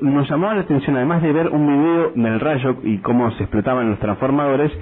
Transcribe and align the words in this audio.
Nos 0.00 0.28
llamó 0.28 0.52
la 0.52 0.60
atención, 0.60 0.96
además 0.96 1.22
de 1.22 1.32
ver 1.32 1.48
un 1.48 1.66
video 1.66 2.12
del 2.14 2.40
rayo 2.40 2.76
y 2.82 2.98
cómo 2.98 3.30
se 3.32 3.44
explotaban 3.44 3.90
los 3.90 3.98
transformadores, 3.98 4.72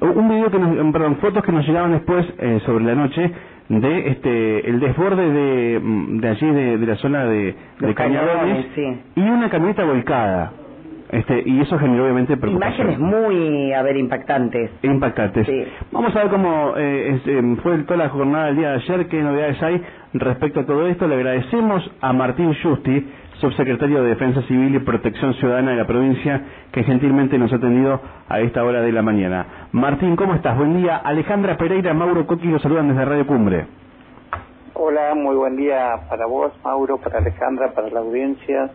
un 0.00 0.28
video 0.28 0.50
que 0.50 0.58
nos, 0.58 0.92
perdón, 0.92 1.16
fotos 1.16 1.42
que 1.42 1.52
nos 1.52 1.66
llegaban 1.66 1.92
después 1.92 2.26
eh, 2.38 2.60
sobre 2.66 2.84
la 2.84 2.94
noche 2.94 3.32
de 3.68 4.08
este 4.10 4.70
el 4.70 4.78
desborde 4.78 5.30
de, 5.30 5.80
mm, 5.80 6.20
de 6.20 6.28
allí 6.28 6.50
de, 6.50 6.78
de 6.78 6.86
la 6.86 6.96
zona 6.96 7.24
de, 7.24 7.54
de 7.80 7.94
Cañadones 7.94 8.66
sí. 8.74 9.00
y 9.16 9.20
una 9.20 9.48
camioneta 9.48 9.84
volcada. 9.84 10.52
Este, 11.08 11.42
y 11.46 11.60
eso 11.60 11.78
generó 11.78 12.04
obviamente 12.04 12.36
preocupación. 12.36 12.88
Imágenes 12.90 12.98
muy, 12.98 13.72
a 13.72 13.82
ver, 13.82 13.96
impactantes. 13.96 14.70
impactantes. 14.82 15.46
Sí. 15.46 15.64
Vamos 15.92 16.14
a 16.16 16.18
ver 16.20 16.28
cómo 16.28 16.74
eh, 16.76 17.14
es, 17.14 17.28
em, 17.28 17.56
fue 17.58 17.78
toda 17.84 17.96
la 17.96 18.08
jornada 18.08 18.46
del 18.46 18.56
día 18.56 18.70
de 18.70 18.74
ayer, 18.74 19.06
qué 19.06 19.22
novedades 19.22 19.62
hay 19.62 19.82
respecto 20.14 20.60
a 20.60 20.66
todo 20.66 20.86
esto. 20.88 21.06
Le 21.06 21.14
agradecemos 21.14 21.88
a 22.00 22.12
Martín 22.12 22.52
Justi, 22.60 23.06
subsecretario 23.40 24.02
de 24.02 24.10
Defensa 24.10 24.42
Civil 24.42 24.74
y 24.74 24.78
Protección 24.80 25.34
Ciudadana 25.34 25.72
de 25.72 25.76
la 25.76 25.86
provincia, 25.86 26.42
que 26.72 26.82
gentilmente 26.84 27.38
nos 27.38 27.52
ha 27.52 27.56
atendido 27.56 28.00
a 28.28 28.40
esta 28.40 28.64
hora 28.64 28.80
de 28.80 28.92
la 28.92 29.02
mañana. 29.02 29.68
Martín, 29.72 30.16
¿cómo 30.16 30.34
estás? 30.34 30.56
Buen 30.56 30.76
día. 30.76 30.96
Alejandra 30.96 31.56
Pereira, 31.56 31.92
Mauro 31.94 32.26
Coqui 32.26 32.48
los 32.48 32.62
saludan 32.62 32.88
desde 32.88 33.04
Radio 33.04 33.26
Cumbre. 33.26 33.66
Hola, 34.74 35.14
muy 35.14 35.36
buen 35.36 35.56
día 35.56 35.96
para 36.08 36.26
vos, 36.26 36.52
Mauro, 36.64 36.98
para 36.98 37.18
Alejandra, 37.18 37.72
para 37.72 37.88
la 37.88 38.00
audiencia. 38.00 38.70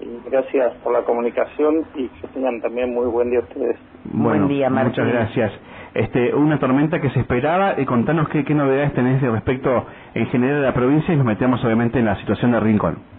Y 0.00 0.30
gracias 0.30 0.72
por 0.82 0.92
la 0.92 1.02
comunicación 1.02 1.84
y 1.94 2.08
que 2.08 2.26
tengan 2.28 2.60
también 2.60 2.92
muy 2.92 3.06
buen 3.06 3.30
día 3.30 3.40
ustedes. 3.40 3.76
Bueno, 4.04 4.46
Buen 4.46 4.48
día, 4.48 4.68
Martín. 4.68 4.90
Muchas 4.90 5.06
gracias. 5.06 5.52
Este, 5.94 6.34
una 6.34 6.58
tormenta 6.58 7.00
que 7.00 7.10
se 7.10 7.20
esperaba 7.20 7.74
y 7.78 7.84
contanos 7.84 8.28
qué, 8.30 8.44
qué 8.44 8.54
novedades 8.54 8.94
tenés 8.94 9.20
de 9.20 9.30
respecto 9.30 9.86
en 10.14 10.26
general 10.26 10.60
de 10.60 10.66
la 10.66 10.74
provincia 10.74 11.12
y 11.12 11.16
nos 11.16 11.26
metemos 11.26 11.62
obviamente 11.64 11.98
en 11.98 12.06
la 12.06 12.16
situación 12.16 12.52
de 12.52 12.60
Rincón. 12.60 13.12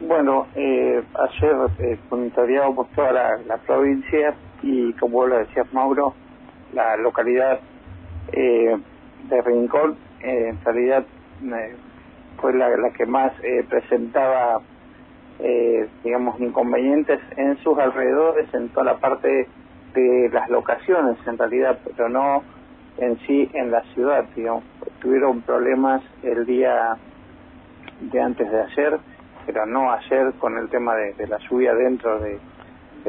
Bueno, 0.00 0.46
eh, 0.54 1.02
ayer 1.14 1.56
eh, 1.78 1.98
monitoreábamos 2.10 2.90
toda 2.90 3.12
la, 3.12 3.38
la 3.46 3.56
provincia 3.56 4.34
y 4.62 4.92
como 4.94 5.20
vos 5.20 5.30
lo 5.30 5.38
decías, 5.38 5.72
Mauro, 5.72 6.14
la 6.74 6.96
localidad 6.98 7.60
eh, 8.32 8.76
de 9.28 9.42
Rincón 9.42 9.96
eh, 10.20 10.48
en 10.50 10.64
realidad 10.64 11.04
eh, 11.44 11.76
fue 12.38 12.52
la, 12.52 12.76
la 12.76 12.90
que 12.90 13.06
más 13.06 13.32
eh, 13.42 13.64
presentaba, 13.68 14.60
digamos, 16.04 16.40
inconvenientes 16.40 17.20
en 17.36 17.56
sus 17.58 17.78
alrededores, 17.78 18.52
en 18.54 18.68
toda 18.70 18.84
la 18.84 18.96
parte 18.98 19.46
de 19.94 20.30
las 20.32 20.48
locaciones 20.50 21.16
en 21.26 21.38
realidad, 21.38 21.78
pero 21.84 22.08
no 22.08 22.42
en 22.98 23.18
sí 23.20 23.50
en 23.54 23.70
la 23.70 23.82
ciudad, 23.94 24.24
digamos. 24.34 24.64
Tuvieron 25.00 25.42
problemas 25.42 26.02
el 26.22 26.46
día 26.46 26.96
de 28.00 28.20
antes 28.20 28.50
de 28.50 28.62
ayer, 28.62 28.98
pero 29.46 29.64
no 29.64 29.92
ayer 29.92 30.32
con 30.34 30.58
el 30.58 30.68
tema 30.68 30.94
de, 30.96 31.26
la 31.26 31.38
lluvia 31.48 31.74
dentro 31.74 32.18
de, 32.18 32.38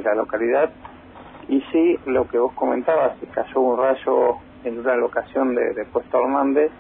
la 0.04 0.14
localidad. 0.14 0.70
Y 1.50 1.62
sí, 1.72 1.98
lo 2.06 2.28
que 2.28 2.38
vos 2.38 2.54
comentabas, 2.54 3.18
que 3.20 3.26
cayó 3.28 3.62
un 3.62 3.78
rayo 3.78 4.36
en 4.64 4.80
una 4.80 4.96
locación 4.96 5.56
de, 5.56 5.74
de 5.74 5.86
Puesto 5.86 6.20
Hernández 6.20 6.72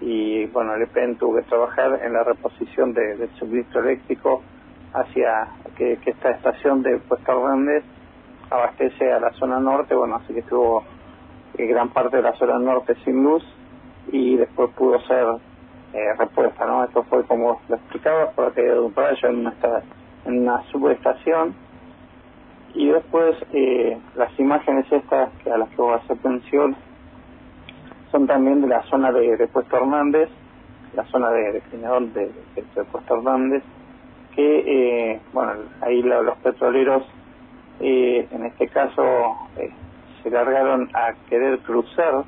y 0.00 0.46
bueno, 0.46 0.74
el 0.74 0.82
EPEN 0.82 1.16
tuvo 1.16 1.36
que 1.36 1.42
trabajar 1.42 2.00
en 2.02 2.12
la 2.12 2.22
reposición 2.22 2.92
de- 2.92 3.16
del 3.16 3.30
suministro 3.36 3.80
eléctrico 3.80 4.42
hacia 4.94 5.48
que, 5.76 5.96
que 5.98 6.10
esta 6.10 6.30
estación 6.30 6.82
de 6.82 6.98
Puesto 6.98 7.32
Hernández 7.32 7.84
abastece 8.50 9.12
a 9.12 9.20
la 9.20 9.30
zona 9.32 9.58
norte, 9.60 9.94
bueno, 9.94 10.16
así 10.16 10.32
que 10.32 10.40
estuvo 10.40 10.84
eh, 11.58 11.66
gran 11.66 11.88
parte 11.90 12.16
de 12.18 12.22
la 12.22 12.32
zona 12.34 12.58
norte 12.58 12.94
sin 13.04 13.22
luz 13.22 13.44
y 14.10 14.36
después 14.36 14.70
pudo 14.70 15.00
ser 15.00 15.26
eh, 15.92 16.14
repuesta, 16.18 16.66
¿no? 16.66 16.84
Esto 16.84 17.02
fue 17.04 17.24
como 17.26 17.60
lo 17.68 17.76
explicaba, 17.76 18.30
por 18.32 18.46
la 18.48 18.52
caída 18.52 18.74
de 18.74 18.80
un 18.80 18.94
rayo 18.94 19.28
en 19.28 19.36
una, 19.40 19.54
en 20.24 20.38
una 20.42 20.62
subestación 20.70 21.54
y 22.74 22.90
después 22.90 23.36
eh, 23.52 23.98
las 24.14 24.38
imágenes 24.38 24.86
estas 24.92 25.30
que 25.42 25.50
a 25.50 25.58
las 25.58 25.68
que 25.70 25.76
voy 25.78 25.92
a 25.92 25.96
hacer 25.96 26.16
mención 26.22 26.76
son 28.10 28.26
también 28.26 28.60
de 28.62 28.68
la 28.68 28.82
zona 28.84 29.10
de, 29.12 29.36
de 29.36 29.48
Puesto 29.48 29.76
Hernández, 29.76 30.30
la 30.94 31.04
zona 31.04 31.30
de, 31.30 31.52
de 31.52 31.62
de, 31.70 32.26
de- 32.54 32.66
de 32.74 32.84
Puesto 32.90 33.14
Hernández, 33.16 33.62
que, 34.34 34.58
eh, 35.14 35.22
bueno, 35.32 35.52
ahí 35.80 36.02
lo- 36.02 36.22
los 36.22 36.38
petroleros, 36.38 37.02
eh, 37.80 38.26
en 38.30 38.44
este 38.46 38.68
caso, 38.68 39.02
eh, 39.56 39.70
se 40.22 40.30
largaron 40.30 40.88
a 40.94 41.12
querer 41.28 41.60
cruzar 41.60 42.24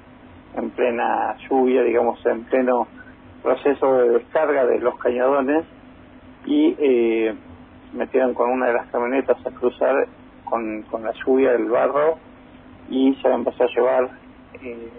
en 0.55 0.71
plena 0.71 1.37
lluvia, 1.49 1.83
digamos, 1.83 2.25
en 2.27 2.45
pleno 2.45 2.89
proceso 3.43 3.95
de 3.99 4.11
descarga 4.11 4.67
de 4.67 4.79
los 4.81 4.99
cañadones 4.99 5.65
y 6.47 6.75
eh, 6.79 7.35
metieron 7.93 8.35
con 8.35 8.51
una 8.51 8.67
de 8.69 8.73
las 8.75 8.87
camionetas 8.89 9.45
a 9.47 9.51
cruzar 9.51 10.07
con, 10.45 10.83
con 10.85 11.03
la 11.05 11.13
lluvia 11.25 11.53
del 11.53 11.69
barro 11.69 12.19
y 12.89 13.15
se 13.23 13.29
empezó 13.29 13.65
a 13.65 13.69
llevar 13.75 14.11
eh, 14.63 14.91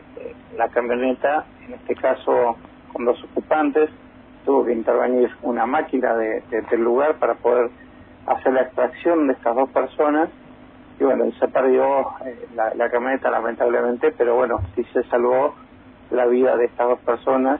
la 0.58 0.70
camioneta, 0.70 1.46
en 1.68 1.74
este 1.74 1.96
caso 1.96 2.58
con 2.94 3.06
dos 3.06 3.22
ocupantes, 3.24 3.90
tuvo 4.46 4.66
que 4.66 4.74
intervenir 4.74 5.30
una 5.44 5.66
máquina 5.66 6.16
de, 6.16 6.42
de- 6.50 6.62
del 6.70 6.82
lugar 6.84 7.16
para 7.20 7.36
poder 7.36 7.70
hacer 8.28 8.54
la 8.54 8.62
extracción 8.64 9.28
de 9.28 9.34
estas 9.34 9.56
dos 9.56 9.70
personas. 9.70 10.30
Y 11.00 11.04
bueno, 11.04 11.32
se 11.40 11.48
perdió 11.48 12.02
eh, 12.26 12.48
la, 12.56 12.74
la 12.76 12.90
camioneta 12.90 13.32
lamentablemente, 13.32 14.12
pero 14.18 14.36
bueno, 14.36 14.60
sí 14.76 14.84
se 14.94 15.04
salvó 15.04 15.56
la 16.12 16.26
vida 16.28 16.56
de 16.58 16.66
estas 16.66 16.88
dos 16.90 17.00
personas 17.00 17.60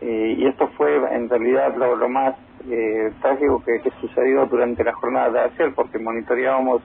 eh, 0.00 0.34
y 0.38 0.46
esto 0.46 0.68
fue 0.76 0.96
en 1.14 1.28
realidad 1.28 1.74
lo, 1.76 2.08
más 2.08 2.34
eh, 2.68 3.12
trágico 3.20 3.62
que, 3.64 3.80
que 3.80 3.90
sucedió 4.00 4.46
durante 4.46 4.82
la 4.84 4.92
jornada 4.92 5.30
de 5.30 5.40
ayer 5.40 5.72
porque 5.74 5.98
monitoreábamos 5.98 6.82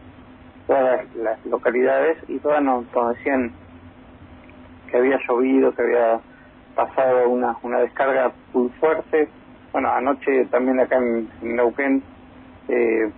todas 0.70 1.04
las, 1.16 1.44
localidades 1.48 2.18
y 2.28 2.38
todas 2.38 2.62
nos, 2.62 2.86
decían 3.16 3.52
que 4.92 4.98
había 4.98 5.20
llovido, 5.28 5.74
que 5.74 5.82
había 5.82 6.20
pasado 6.76 7.28
una, 7.28 7.58
una 7.64 7.80
descarga 7.80 8.32
muy 8.54 8.70
fuerte. 8.80 9.30
Bueno, 9.72 9.92
anoche 9.92 10.46
también 10.46 10.80
acá 10.80 10.98
en, 10.98 11.28
en 11.42 11.56
Neuquén, 11.56 12.04
eh, 12.68 13.12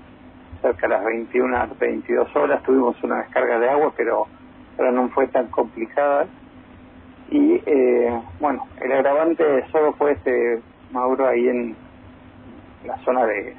cerca 0.62 0.88
de 0.88 0.94
las 0.94 1.04
21, 1.04 1.68
22 1.78 2.36
horas, 2.38 2.64
tuvimos 2.64 2.96
una 3.04 3.18
descarga 3.18 3.60
de 3.60 3.70
agua, 3.70 3.94
pero, 3.98 4.28
pero 4.78 4.92
no 4.94 5.10
fue 5.10 5.28
tan 5.28 5.48
complicada. 5.48 6.28
Y 7.30 7.62
eh, 7.66 8.21
agravante 9.02 9.66
solo 9.72 9.94
fue 9.94 10.12
este 10.12 10.62
Mauro 10.92 11.28
ahí 11.28 11.48
en 11.48 11.76
la 12.86 12.98
zona 13.00 13.26
de, 13.26 13.56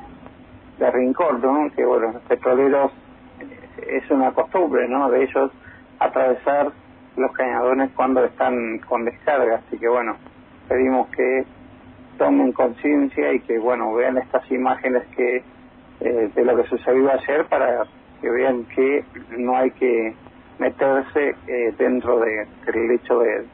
de 0.78 0.90
Rincón. 0.90 1.70
Que 1.74 1.84
bueno, 1.84 2.12
los 2.12 2.22
petroleros 2.22 2.92
eh, 3.40 4.00
es 4.02 4.10
una 4.10 4.30
costumbre, 4.32 4.88
¿no? 4.88 5.10
De 5.10 5.24
ellos 5.24 5.50
atravesar 5.98 6.70
los 7.16 7.32
cañadones 7.32 7.90
cuando 7.94 8.24
están 8.24 8.78
con 8.88 9.04
descarga, 9.04 9.56
así 9.66 9.78
que 9.78 9.88
bueno, 9.88 10.16
pedimos 10.68 11.08
que 11.08 11.44
tomen 12.18 12.52
conciencia 12.52 13.32
y 13.32 13.40
que 13.40 13.58
bueno, 13.58 13.92
vean 13.94 14.16
estas 14.18 14.50
imágenes 14.50 15.02
que 15.14 15.42
eh, 16.00 16.30
de 16.34 16.44
lo 16.44 16.56
que 16.56 16.68
sucedió 16.68 17.10
ayer 17.12 17.44
para 17.46 17.84
que 18.20 18.30
vean 18.30 18.64
que 18.74 19.04
no 19.36 19.56
hay 19.56 19.70
que 19.72 20.14
meterse 20.58 21.34
eh, 21.46 21.74
dentro 21.76 22.20
de, 22.20 22.46
del 22.66 22.88
lecho 22.88 23.18
de, 23.18 23.44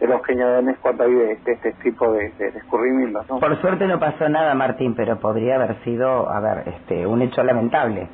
de 0.00 0.06
los 0.08 0.20
cañadones 0.22 0.76
cuando 0.80 1.04
hay 1.04 1.12
de, 1.14 1.36
de 1.36 1.52
este 1.52 1.72
tipo 1.82 2.12
de, 2.12 2.30
de 2.38 2.48
escurrimientos, 2.48 3.28
¿no? 3.28 3.38
Por 3.38 3.60
suerte 3.60 3.86
no 3.86 3.98
pasó 3.98 4.28
nada, 4.28 4.54
Martín, 4.54 4.94
pero 4.94 5.18
podría 5.18 5.56
haber 5.56 5.82
sido, 5.84 6.28
a 6.28 6.40
ver, 6.40 6.68
este, 6.68 7.06
un 7.06 7.22
hecho 7.22 7.42
lamentable. 7.42 8.08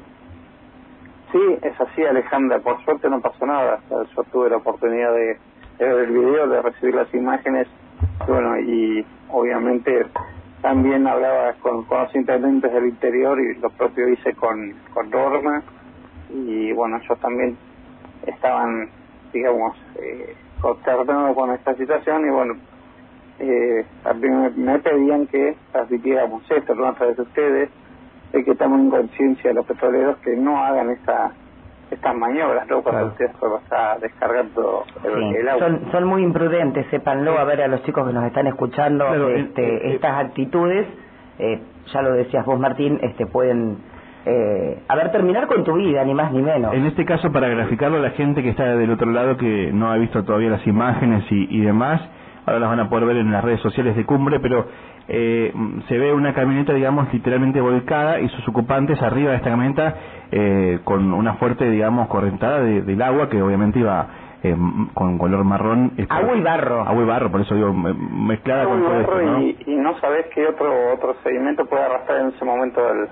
Sí, 1.32 1.38
es 1.62 1.80
así, 1.80 2.04
Alejandra. 2.04 2.58
Por 2.58 2.82
suerte 2.84 3.08
no 3.08 3.20
pasó 3.20 3.46
nada. 3.46 3.78
Yo 3.88 4.22
tuve 4.32 4.50
la 4.50 4.56
oportunidad 4.56 5.12
de, 5.14 5.38
de 5.78 5.86
ver 5.86 6.04
el 6.04 6.10
video, 6.10 6.48
de 6.48 6.62
recibir 6.62 6.94
las 6.94 7.12
imágenes. 7.14 7.68
Bueno, 8.26 8.58
y 8.58 9.06
obviamente 9.30 10.06
también 10.60 11.06
hablaba 11.06 11.52
con, 11.60 11.84
con 11.84 12.02
los 12.02 12.14
intendentes 12.14 12.72
del 12.72 12.86
interior 12.86 13.40
y 13.40 13.54
lo 13.60 13.70
propio 13.70 14.08
hice 14.08 14.34
con, 14.34 14.74
con 14.92 15.08
Norma. 15.08 15.62
Y 16.30 16.72
bueno, 16.72 16.98
ellos 16.98 17.18
también 17.20 17.56
estaban, 18.26 18.88
digamos, 19.32 19.76
eh, 20.02 20.34
con 20.60 21.50
esta 21.52 21.74
situación 21.74 22.26
y 22.26 22.30
bueno, 22.30 22.54
eh, 23.38 23.84
me, 24.20 24.50
me 24.50 24.78
pedían 24.78 25.26
que 25.26 25.56
transmitiéramos 25.72 26.42
esto, 26.50 26.74
¿no? 26.74 26.86
A 26.88 26.94
través 26.94 27.16
de 27.16 27.22
ustedes 27.22 27.70
de 28.32 28.44
que 28.44 28.54
tomen 28.54 28.90
conciencia 28.90 29.52
los 29.52 29.66
petroleros 29.66 30.18
que 30.18 30.36
no 30.36 30.62
hagan 30.62 30.90
esta, 30.90 31.32
estas 31.90 32.14
maniobras, 32.14 32.66
¿no? 32.68 32.82
Cuando 32.82 33.00
Claro. 33.00 33.06
ustedes 33.12 33.32
pues, 33.40 33.52
está 33.62 33.98
descargando 33.98 34.84
el, 35.04 35.14
Sí, 35.14 35.36
el 35.38 35.48
agua. 35.48 35.66
Son, 35.66 35.90
son 35.90 36.04
muy 36.04 36.22
imprudentes, 36.22 36.86
sépanlo, 36.90 37.38
a 37.38 37.44
ver 37.44 37.62
a 37.62 37.68
los 37.68 37.82
chicos 37.82 38.06
que 38.06 38.12
nos 38.12 38.24
están 38.24 38.46
escuchando, 38.46 39.06
Claro, 39.06 39.30
este, 39.30 39.62
eh, 39.62 39.76
eh, 39.76 39.94
estas 39.94 40.24
actitudes, 40.26 40.86
eh, 41.38 41.60
ya 41.92 42.02
lo 42.02 42.12
decías 42.12 42.44
vos 42.44 42.60
Martín, 42.60 42.98
este, 43.02 43.26
pueden, 43.26 43.78
eh, 44.26 44.78
a 44.86 44.96
ver, 44.96 45.10
terminar 45.12 45.46
con 45.46 45.64
tu 45.64 45.74
vida, 45.74 46.04
ni 46.04 46.14
más 46.14 46.32
ni 46.32 46.42
menos. 46.42 46.74
En 46.74 46.84
este 46.86 47.04
caso, 47.04 47.32
para 47.32 47.48
graficarlo 47.48 47.96
a 47.96 48.00
la 48.00 48.10
gente 48.10 48.42
que 48.42 48.50
está 48.50 48.76
del 48.76 48.90
otro 48.90 49.10
lado, 49.10 49.36
que 49.36 49.70
no 49.72 49.90
ha 49.90 49.96
visto 49.96 50.22
todavía 50.24 50.50
las 50.50 50.66
imágenes 50.66 51.24
y, 51.30 51.56
y 51.56 51.60
demás, 51.62 52.02
ahora 52.46 52.60
las 52.60 52.68
van 52.70 52.80
a 52.80 52.88
poder 52.88 53.06
ver 53.06 53.16
en 53.16 53.32
las 53.32 53.42
redes 53.42 53.60
sociales 53.60 53.96
de 53.96 54.04
Cumbre, 54.04 54.40
pero 54.40 54.66
eh, 55.08 55.52
se 55.88 55.98
ve 55.98 56.12
una 56.12 56.34
camioneta, 56.34 56.72
digamos, 56.72 57.12
literalmente 57.12 57.60
volcada 57.60 58.20
y 58.20 58.28
sus 58.28 58.46
ocupantes 58.48 59.00
arriba 59.02 59.30
de 59.30 59.38
esta 59.38 59.50
camioneta 59.50 59.96
eh, 60.30 60.78
con 60.84 61.12
una 61.12 61.34
fuerte, 61.34 61.68
digamos, 61.68 62.08
correntada 62.08 62.60
del 62.60 63.02
agua 63.02 63.28
que 63.28 63.42
obviamente 63.42 63.80
iba 63.80 64.06
eh, 64.42 64.56
con 64.94 65.18
color 65.18 65.44
marrón. 65.44 65.92
agua 66.08 66.36
y 66.36 66.40
barro. 66.40 66.82
Agua 66.82 67.02
y 67.02 67.06
barro, 67.06 67.30
por 67.30 67.40
eso 67.40 67.54
digo, 67.54 67.72
mezclada 67.72 68.66
con 68.66 68.82
todo 68.82 69.00
esto, 69.00 69.22
¿no? 69.22 69.40
Y, 69.40 69.56
no 69.80 69.98
sabes 69.98 70.26
qué 70.34 70.46
otro 70.46 70.94
otro 70.94 71.16
sedimento 71.24 71.66
puede 71.66 71.82
arrastrar 71.82 72.20
en 72.20 72.28
ese 72.28 72.44
momento 72.44 72.80
el, 72.88 73.08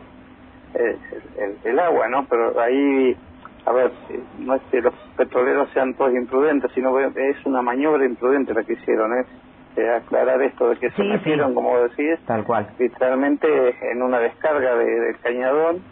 el, 0.74 1.56
el, 1.64 1.78
agua, 1.78 2.08
¿no? 2.08 2.26
Pero 2.28 2.58
ahí, 2.60 3.16
a 3.66 3.72
ver, 3.72 3.92
no 4.38 4.54
es 4.54 4.62
que 4.70 4.80
los 4.80 4.94
petroleros 5.16 5.68
sean 5.72 5.94
todos 5.94 6.14
imprudentes, 6.14 6.70
sino 6.74 6.98
es 6.98 7.46
una 7.46 7.62
maniobra 7.62 8.04
imprudente 8.04 8.54
la 8.54 8.64
que 8.64 8.74
hicieron, 8.74 9.12
¿eh? 9.18 9.26
aclarar 9.86 10.42
esto 10.42 10.70
de 10.70 10.76
que 10.76 10.90
se 10.90 11.04
metieron, 11.04 11.54
como 11.54 11.78
decís, 11.78 12.18
tal 12.26 12.42
cual, 12.42 12.68
literalmente 12.80 13.46
en 13.92 14.02
una 14.02 14.18
descarga 14.18 14.74
de, 14.74 14.84
del 14.84 15.18
cañadón, 15.20 15.82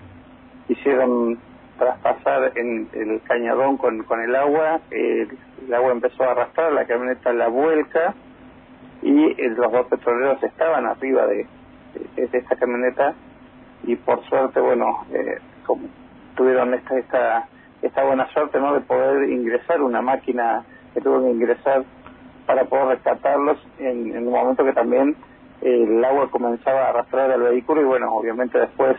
hicieron 0.68 1.38
traspasar 1.78 2.52
en 2.56 2.88
el 2.92 3.20
cañadón 3.22 3.76
con, 3.76 4.02
con 4.04 4.20
el 4.20 4.34
agua, 4.34 4.80
el 4.90 5.28
agua 5.72 5.92
empezó 5.92 6.24
a 6.24 6.32
arrastrar, 6.32 6.72
la 6.72 6.86
camioneta 6.86 7.32
la 7.32 7.48
vuelca 7.48 8.14
y 9.02 9.24
eh, 9.24 9.50
los 9.56 9.70
dos 9.70 9.86
petroleros 9.86 10.42
estaban 10.42 10.86
arriba 10.86 11.26
de, 11.26 11.46
de, 12.16 12.38
esta 12.38 12.56
camioneta 12.56 13.14
y 13.84 13.96
por 13.96 14.24
suerte, 14.24 14.60
bueno, 14.60 15.04
eh, 15.12 15.38
como 15.64 15.82
tuvieron 16.36 16.74
esta, 16.74 16.98
esta, 16.98 17.48
esta 17.82 18.04
buena 18.04 18.26
suerte 18.32 18.58
no 18.60 18.74
de 18.74 18.80
poder 18.80 19.28
ingresar 19.30 19.82
una 19.82 20.02
máquina 20.02 20.64
que 20.94 21.00
tuvo 21.00 21.22
que 21.22 21.30
ingresar 21.30 21.84
para 22.46 22.64
poder 22.64 22.88
rescatarlos 22.88 23.58
en, 23.78 24.16
un 24.16 24.32
momento 24.32 24.64
que 24.64 24.72
también 24.72 25.16
el 25.60 26.04
agua 26.04 26.30
comenzaba 26.30 26.86
a 26.86 26.88
arrastrar 26.90 27.30
el 27.30 27.42
vehículo 27.42 27.80
y 27.80 27.84
bueno, 27.84 28.12
obviamente 28.12 28.58
después 28.58 28.96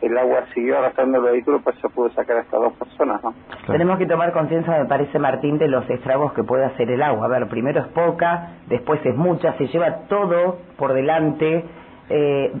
el 0.00 0.16
agua 0.18 0.44
siguió 0.52 0.78
arrastrando 0.78 1.18
el 1.18 1.32
vehículo, 1.32 1.60
pues 1.60 1.76
se 1.80 1.88
pudo 1.88 2.10
sacar 2.10 2.36
a 2.36 2.40
estas 2.40 2.60
dos 2.60 2.72
personas, 2.74 3.22
¿no? 3.22 3.34
Tenemos 3.66 3.98
que 3.98 4.06
tomar 4.06 4.32
conciencia, 4.32 4.78
me 4.78 4.84
parece, 4.84 5.18
Martín, 5.18 5.58
de 5.58 5.68
los 5.68 5.88
estragos 5.88 6.32
que 6.34 6.44
puede 6.44 6.64
hacer 6.64 6.90
el 6.90 7.02
agua. 7.02 7.26
A 7.26 7.28
ver, 7.28 7.48
primero 7.48 7.80
es 7.80 7.86
poca, 7.88 8.50
después 8.66 9.00
es 9.04 9.16
mucha, 9.16 9.56
se 9.56 9.66
lleva 9.68 10.00
todo 10.08 10.58
por 10.76 10.92
delante, 10.92 11.64
eh, 12.10 12.52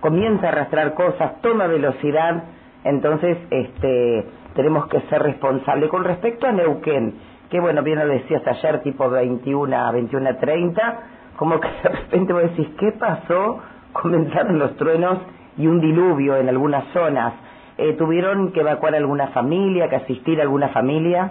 comienza 0.00 0.46
a 0.46 0.48
arrastrar 0.50 0.94
cosas, 0.94 1.40
toma 1.42 1.66
velocidad, 1.66 2.44
entonces 2.84 3.38
este 3.50 4.26
tenemos 4.54 4.88
que 4.88 5.00
ser 5.02 5.22
responsables. 5.22 5.90
Con 5.90 6.04
respecto 6.04 6.46
a 6.46 6.52
Neuquén, 6.52 7.14
que 7.50 7.60
bueno, 7.60 7.82
bien 7.82 7.98
lo 7.98 8.06
decías 8.06 8.46
ayer, 8.46 8.82
tipo 8.82 9.08
21 9.08 9.76
a 9.76 9.92
21 9.92 10.36
30, 10.36 11.00
como 11.36 11.60
que 11.60 11.68
de 11.82 11.88
repente 11.88 12.32
vos 12.32 12.42
decís, 12.42 12.68
¿qué 12.78 12.92
pasó? 12.92 13.60
Comenzaron 13.92 14.58
los 14.58 14.76
truenos 14.76 15.18
y 15.56 15.66
un 15.66 15.80
diluvio 15.80 16.36
en 16.36 16.48
algunas 16.48 16.84
zonas. 16.92 17.34
Eh, 17.78 17.94
¿Tuvieron 17.94 18.52
que 18.52 18.60
evacuar 18.60 18.94
alguna 18.94 19.28
familia, 19.28 19.88
que 19.88 19.96
asistir 19.96 20.38
a 20.40 20.42
alguna 20.42 20.68
familia? 20.68 21.30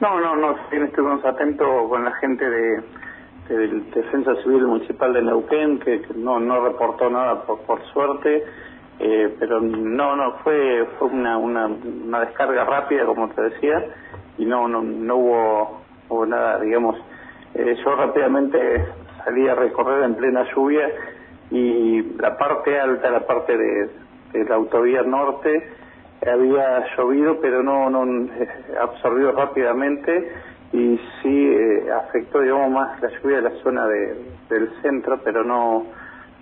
No, 0.00 0.20
no, 0.20 0.36
no, 0.36 0.54
estuvimos 0.70 1.24
atentos 1.24 1.66
con 1.88 2.04
la 2.04 2.12
gente 2.16 2.48
de, 2.48 2.82
Defensa 3.48 4.34
Civil 4.42 4.66
Municipal 4.66 5.12
de 5.12 5.22
Neuquén, 5.22 5.78
que, 5.78 6.02
no, 6.16 6.40
no 6.40 6.64
reportó 6.64 7.08
nada 7.10 7.42
por, 7.42 7.60
por 7.60 7.82
suerte. 7.92 8.44
Eh, 8.98 9.36
pero 9.38 9.60
no, 9.60 10.16
no, 10.16 10.38
fue, 10.38 10.86
fue 10.98 11.08
una, 11.08 11.36
una, 11.36 11.66
una 11.66 12.20
descarga 12.20 12.64
rápida, 12.64 13.04
como 13.04 13.28
te 13.28 13.42
decía, 13.42 13.84
y 14.38 14.46
no 14.46 14.66
no, 14.68 14.80
no 14.82 15.16
hubo, 15.16 15.80
hubo 16.08 16.24
nada, 16.24 16.58
digamos, 16.60 16.96
eh, 17.54 17.76
yo 17.84 17.94
rápidamente 17.94 18.86
salí 19.24 19.46
a 19.48 19.54
recorrer 19.54 20.04
en 20.04 20.14
plena 20.14 20.46
lluvia 20.54 20.88
y 21.50 22.02
la 22.18 22.36
parte 22.38 22.78
alta, 22.78 23.10
la 23.10 23.26
parte 23.26 23.56
de, 23.56 23.90
la 24.48 24.54
autovía 24.54 25.02
norte, 25.02 25.70
había 26.26 26.84
llovido 26.96 27.38
pero 27.40 27.62
no, 27.62 27.88
no 27.90 28.04
eh, 28.32 28.48
absorbió 28.80 29.32
rápidamente 29.32 30.32
y 30.76 31.00
sí 31.22 31.48
eh, 31.52 31.86
afectó 31.90 32.40
digamos 32.40 32.70
más 32.70 33.00
la 33.00 33.08
lluvia 33.08 33.36
de 33.36 33.42
la 33.42 33.50
zona 33.62 33.86
de, 33.86 34.14
del 34.50 34.70
centro 34.82 35.18
pero 35.24 35.42
no 35.42 35.84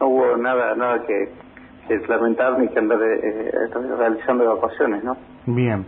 no 0.00 0.06
hubo 0.06 0.36
nada 0.36 0.74
nada 0.74 1.02
que, 1.06 1.28
que 1.86 2.06
lamentar 2.08 2.58
ni 2.58 2.68
que 2.68 2.78
andar 2.78 2.98
eh, 3.00 3.52
realizando 3.96 4.44
evacuaciones 4.44 5.04
no 5.04 5.16
bien 5.46 5.86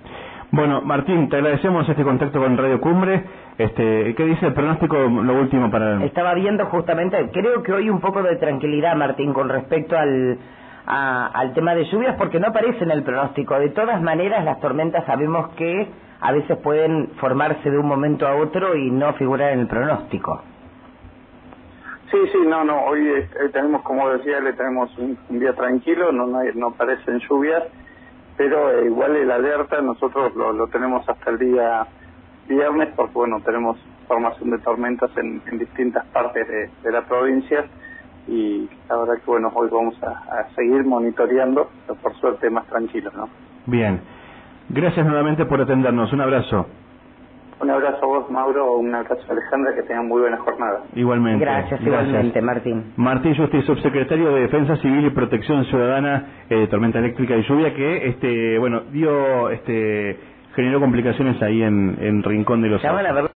bueno, 0.53 0.81
Martín, 0.81 1.29
te 1.29 1.37
agradecemos 1.37 1.89
este 1.89 2.05
contacto 2.05 2.39
con 2.41 2.57
Radio 2.57 2.81
Cumbre. 2.81 3.25
Este, 3.59 4.15
¿Qué 4.15 4.25
dice 4.25 4.47
el 4.47 4.55
pronóstico, 4.55 4.97
lo 4.97 5.41
último 5.41 5.71
para...? 5.71 6.03
Estaba 6.05 6.35
viendo 6.35 6.65
justamente, 6.67 7.31
creo 7.33 7.65
que 7.65 7.73
hoy 7.73 7.91
un 7.91 8.01
poco 8.01 8.23
de 8.23 8.37
tranquilidad, 8.37 8.95
Martín, 8.95 9.33
con 9.33 9.49
respecto 9.49 9.99
al, 9.99 10.39
al 10.87 11.53
tema 11.53 11.75
de 11.75 11.85
lluvias, 11.87 12.15
porque 12.17 12.39
no 12.39 12.47
aparece 12.47 12.85
en 12.85 12.93
el 12.93 13.03
pronóstico. 13.03 13.59
De 13.59 13.71
todas 13.71 14.01
maneras, 14.01 14.45
las 14.45 14.61
tormentas 14.61 15.05
sabemos 15.05 15.49
que 15.57 15.89
a 16.21 16.33
veces 16.33 16.57
pueden 16.59 17.09
formarse 17.21 17.71
de 17.71 17.79
un 17.79 17.87
momento 17.87 18.27
a 18.27 18.37
otro 18.37 18.77
y 18.77 18.91
no 18.91 19.13
figurar 19.15 19.53
en 19.53 19.61
el 19.61 19.67
pronóstico. 19.67 20.43
Sí, 22.11 22.19
sí, 22.33 22.39
no, 22.47 22.65
no, 22.65 22.85
hoy 22.85 23.07
eh, 23.09 23.29
tenemos, 23.53 23.83
como 23.83 24.09
decía, 24.11 24.41
le 24.41 24.53
tenemos 24.53 24.97
un, 24.99 25.19
día 25.39 25.53
tranquilo, 25.55 26.13
no, 26.13 26.27
no, 26.27 26.41
no 26.55 26.69
aparecen 26.69 27.19
lluvias 27.29 27.65
pero 28.37 28.71
eh, 28.71 28.87
igual 28.87 29.17
el 29.17 29.31
alerta 29.31 29.81
nosotros 29.81 30.35
lo, 30.37 30.53
lo, 30.53 30.67
tenemos 30.69 31.09
hasta 31.09 31.31
el 31.31 31.39
día 31.39 31.87
viernes 32.49 32.91
porque 32.95 33.15
bueno 33.15 33.41
tenemos 33.41 33.79
formación 34.07 34.51
de 34.51 34.59
tormentas 34.59 35.11
en, 35.17 35.41
distintas 35.59 36.05
partes 36.07 36.47
de, 36.49 36.93
la 36.93 37.03
provincia 37.03 37.65
y 38.29 38.69
la 38.89 38.97
verdad 38.97 39.15
que 39.15 39.31
bueno 39.31 39.51
hoy 39.55 39.69
vamos 39.71 40.01
a, 40.03 40.49
seguir 40.55 40.85
monitoreando 40.85 41.71
pero 41.87 41.99
por 41.99 42.15
suerte 42.17 42.51
más 42.51 42.67
tranquilos 42.67 43.15
no 43.15 43.29
bien 43.67 44.01
gracias 44.69 45.07
nuevamente 45.07 45.47
por 45.47 45.61
atendernos 45.61 46.13
un 46.13 46.21
abrazo 46.21 46.67
un 47.59 47.71
abrazo 47.71 48.05
a 48.05 48.07
vos, 48.07 48.31
Mauro, 48.31 48.77
un 48.77 48.95
abrazo 48.95 49.23
a 49.29 49.33
Alejandra, 49.33 49.75
que 49.75 49.83
tengan 49.85 50.07
muy 50.07 50.21
buena 50.21 50.37
jornada. 50.37 50.83
Igualmente. 50.95 51.43
Gracias, 51.43 51.81
igualmente, 51.81 52.43
Martín. 52.43 52.93
Martín 52.97 53.35
Justi, 53.35 53.63
subsecretario 53.63 54.31
de 54.35 54.43
Defensa 54.43 54.77
Civil 54.77 55.07
y 55.07 55.11
Protección 55.11 55.65
Ciudadana, 55.65 56.27
eh, 56.51 56.67
Tormenta 56.69 56.99
Eléctrica 56.99 57.35
y 57.35 57.43
Lluvia, 57.45 57.73
que, 57.73 58.09
este, 58.09 58.59
bueno, 58.59 58.83
dio, 58.93 59.49
este, 59.49 60.19
generó 60.55 60.81
complicaciones 60.81 61.41
ahí 61.43 61.63
en, 61.63 61.97
en 62.01 62.23
Rincón 62.23 62.61
de 62.61 62.69
los... 62.69 62.83